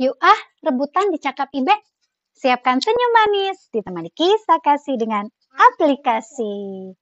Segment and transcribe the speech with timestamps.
[0.00, 1.76] Yuk ah, rebutan dicakap Ibe.
[2.32, 6.96] Siapkan senyum manis, ditemani kisah kasih dengan aplikasi.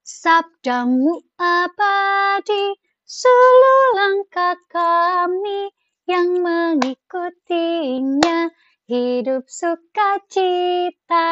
[0.00, 2.72] Sabdamu abadi,
[3.04, 5.76] seluruh langkah kami
[6.08, 8.48] yang mengikutinya
[8.88, 11.28] hidup sukacita.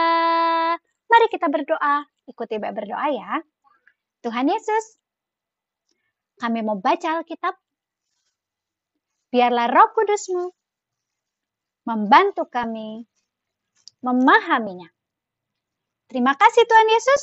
[1.08, 2.04] Mari kita berdoa.
[2.28, 3.40] Ikuti Ibe berdoa ya.
[4.20, 5.00] Tuhan Yesus,
[6.36, 7.56] kami mau baca Alkitab.
[9.32, 10.59] Biarlah roh kudusmu
[11.90, 13.02] membantu kami
[14.06, 14.86] memahaminya.
[16.06, 17.22] Terima kasih Tuhan Yesus.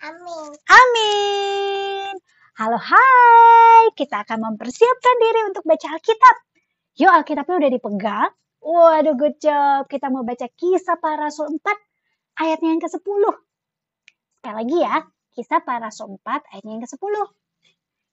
[0.00, 0.50] Amin.
[0.72, 2.14] Amin.
[2.56, 6.36] Halo hai, kita akan mempersiapkan diri untuk baca Alkitab.
[6.96, 8.32] Yuk Alkitabnya udah dipegang.
[8.60, 9.88] Waduh good job.
[9.88, 11.60] Kita mau baca kisah para rasul 4
[12.40, 13.24] ayatnya yang ke-10.
[14.40, 14.96] Sekali lagi ya,
[15.36, 17.14] kisah para rasul 4 ayatnya yang ke-10.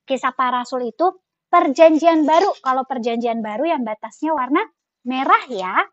[0.08, 1.20] Kisah para rasul itu
[1.52, 2.52] perjanjian baru.
[2.64, 4.64] Kalau perjanjian baru yang batasnya warna
[5.08, 5.88] merah ya.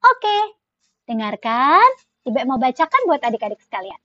[0.00, 0.38] Oke,
[1.04, 1.84] dengarkan.
[2.26, 4.00] Ibu mau bacakan buat adik-adik sekalian.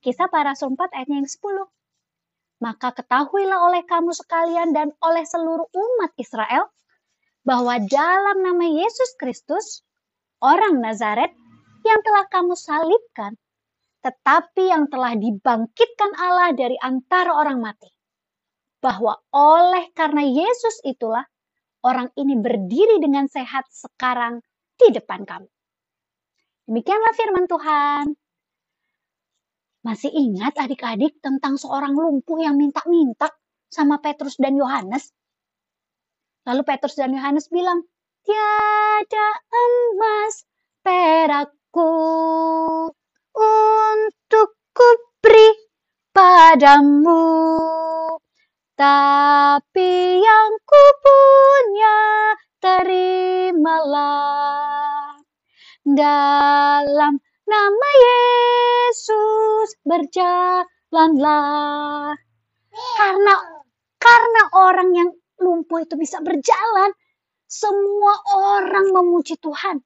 [0.00, 1.68] Kisah para 4 ayatnya yang 10.
[2.60, 6.72] Maka ketahuilah oleh kamu sekalian dan oleh seluruh umat Israel
[7.44, 9.80] bahwa dalam nama Yesus Kristus,
[10.42, 11.32] orang Nazaret
[11.84, 13.32] yang telah kamu salibkan,
[14.04, 17.88] tetapi yang telah dibangkitkan Allah dari antara orang mati.
[18.80, 21.24] Bahwa oleh karena Yesus itulah
[21.84, 24.44] orang ini berdiri dengan sehat sekarang
[24.76, 25.48] di depan kamu.
[26.70, 28.06] Demikianlah firman Tuhan.
[29.80, 33.32] Masih ingat adik-adik tentang seorang lumpuh yang minta-minta
[33.72, 35.08] sama Petrus dan Yohanes?
[36.44, 37.80] Lalu Petrus dan Yohanes bilang,
[38.20, 40.44] Tiada emas
[40.84, 41.92] perakku
[43.32, 45.48] untuk kuberi
[46.12, 47.24] padamu.
[48.76, 50.19] Tapi
[53.80, 55.16] terimalah.
[55.88, 57.16] Dalam
[57.48, 61.32] nama Yesus berjalanlah.
[63.00, 63.34] Karena
[63.96, 65.10] karena orang yang
[65.40, 66.92] lumpuh itu bisa berjalan,
[67.48, 69.80] semua orang memuji Tuhan.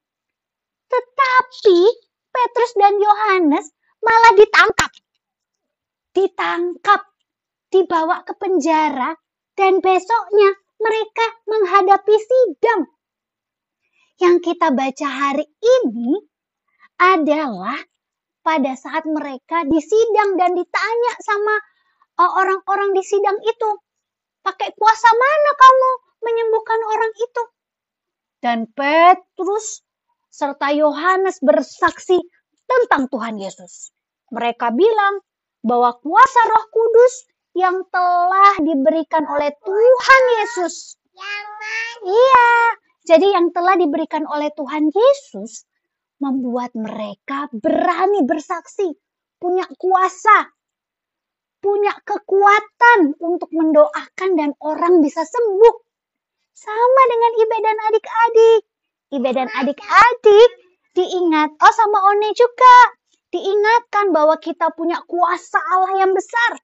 [0.90, 1.78] Tetapi
[2.34, 3.70] Petrus dan Yohanes
[4.02, 4.90] malah ditangkap.
[6.14, 7.00] Ditangkap
[7.70, 9.14] dibawa ke penjara,
[9.54, 12.93] dan besoknya mereka menghadapi sidang.
[14.24, 16.16] Yang kita baca hari ini
[16.96, 17.76] adalah
[18.40, 21.60] pada saat mereka disidang dan ditanya sama
[22.24, 23.70] uh, orang-orang di sidang itu,
[24.40, 25.90] pakai kuasa mana kamu
[26.24, 27.42] menyembuhkan orang itu?
[28.40, 29.84] Dan Petrus
[30.32, 32.16] serta Yohanes bersaksi
[32.64, 33.92] tentang Tuhan Yesus.
[34.32, 35.20] Mereka bilang
[35.60, 37.28] bahwa kuasa Roh Kudus
[37.60, 40.96] yang telah diberikan oleh Tuhan Yesus.
[42.08, 42.52] Iya,
[43.04, 45.68] jadi yang telah diberikan oleh Tuhan Yesus
[46.18, 48.96] membuat mereka berani bersaksi,
[49.36, 50.48] punya kuasa,
[51.60, 55.74] punya kekuatan untuk mendoakan dan orang bisa sembuh.
[56.54, 58.62] Sama dengan Ibe dan adik-adik.
[59.12, 60.50] Ibe dan adik-adik
[60.94, 62.76] diingat, oh sama One juga,
[63.34, 66.56] diingatkan bahwa kita punya kuasa Allah yang besar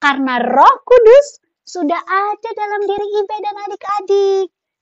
[0.00, 3.89] karena roh kudus sudah ada dalam diri Ibe dan adik-adik.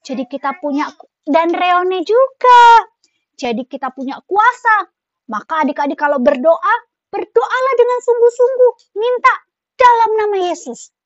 [0.09, 0.89] Jadi kita punya,
[1.29, 2.89] dan Reone juga.
[3.37, 4.89] Jadi kita punya kuasa.
[5.29, 6.75] Maka adik-adik kalau berdoa,
[7.13, 8.73] berdoalah dengan sungguh-sungguh.
[8.97, 9.35] Minta
[9.77, 10.97] dalam nama Yesus.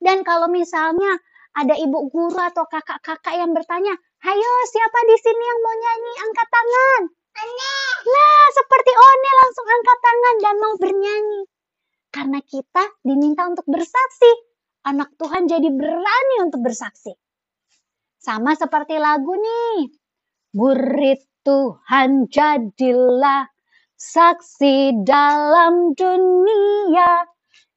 [0.00, 1.20] Dan kalau misalnya
[1.52, 3.92] ada ibu guru atau kakak-kakak yang bertanya,
[4.24, 6.12] Hayo, siapa di sini yang mau nyanyi?
[6.24, 7.02] Angkat tangan.
[8.08, 11.42] Nah, seperti One langsung angkat tangan dan mau bernyanyi.
[12.08, 14.32] Karena kita diminta untuk bersaksi.
[14.88, 17.12] Anak Tuhan jadi berani untuk bersaksi.
[18.18, 19.94] Sama seperti lagu nih.
[20.58, 23.46] Murid Tuhan jadilah
[23.94, 27.30] saksi dalam dunia.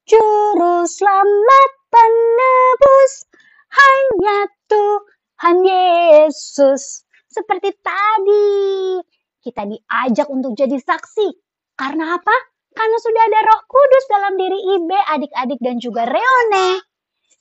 [0.10, 3.30] Juru selamat penebus
[3.70, 7.06] hanya Tuhan Yesus.
[7.30, 8.98] Seperti tadi,
[9.46, 11.38] kita diajak untuk jadi saksi.
[11.78, 12.36] Karena apa?
[12.74, 16.82] Karena sudah ada roh kudus dalam diri Ibe, adik-adik dan juga Reone.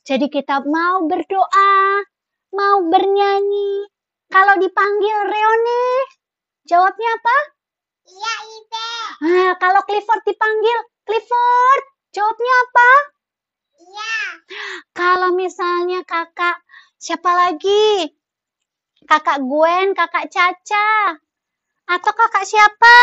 [0.05, 2.05] Jadi kita mau berdoa,
[2.55, 3.87] mau bernyanyi.
[4.31, 5.85] Kalau dipanggil Reone,
[6.67, 7.39] jawabnya apa?
[8.07, 8.91] Iya, Ibe.
[9.27, 12.91] Nah, kalau Clifford dipanggil, Clifford, jawabnya apa?
[13.83, 14.17] Iya.
[14.95, 16.63] Kalau misalnya kakak,
[16.99, 18.07] siapa lagi?
[19.03, 21.19] Kakak Gwen, kakak Caca.
[21.91, 22.99] Atau kakak siapa?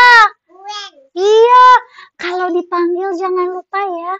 [0.48, 0.92] Gwen.
[1.12, 1.68] Iya,
[2.16, 4.14] kalau dipanggil jangan lupa ya,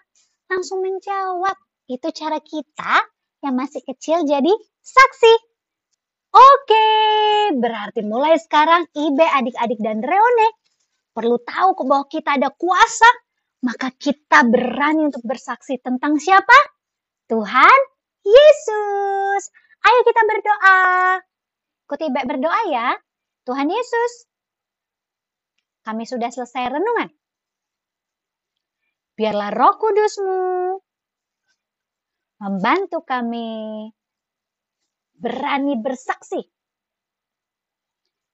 [0.53, 1.57] langsung menjawab.
[1.89, 3.01] Itu cara kita
[3.43, 4.53] yang masih kecil jadi
[4.83, 5.35] saksi.
[6.29, 6.89] Oke.
[7.57, 10.49] berarti mulai sekarang Ibe, adik-adik dan Reone
[11.17, 13.09] perlu tahu bahwa kita ada kuasa,
[13.65, 16.55] maka kita berani untuk bersaksi tentang siapa?
[17.27, 17.81] Tuhan
[18.23, 19.43] Yesus.
[19.83, 20.81] Ayo kita berdoa.
[21.89, 22.89] Ikut Ibe berdoa ya.
[23.49, 24.29] Tuhan Yesus,
[25.89, 27.09] kami sudah selesai renungan.
[29.17, 30.85] Biarlah roh kudusmu
[32.39, 33.91] membantu kami
[35.19, 36.47] berani bersaksi.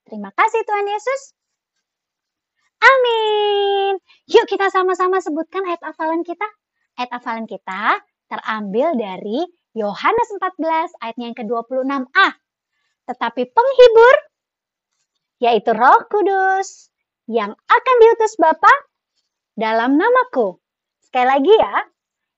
[0.05, 1.23] Terima kasih Tuhan Yesus.
[2.85, 3.97] Amin.
[4.29, 6.45] Yuk kita sama-sama sebutkan ayat hafalan kita.
[7.01, 9.41] Ayat hafalan kita terambil dari
[9.73, 12.29] Yohanes 14 ayatnya yang ke-26a.
[13.09, 14.17] Tetapi penghibur,
[15.41, 16.93] yaitu roh kudus,
[17.25, 18.71] yang akan diutus Bapa
[19.57, 20.61] dalam namaku.
[21.01, 21.75] Sekali lagi ya,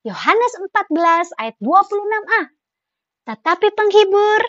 [0.06, 2.42] Yohanes 14 ayat 26a.
[3.26, 4.42] Tetapi penghibur,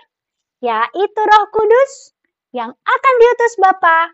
[0.61, 2.13] yaitu roh kudus
[2.53, 4.13] yang akan diutus Bapa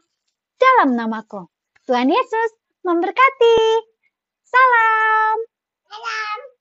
[0.55, 1.51] dalam namaku.
[1.83, 2.49] Tuhan Yesus
[2.87, 3.59] memberkati.
[4.47, 5.35] Salam.
[5.91, 6.52] Salam.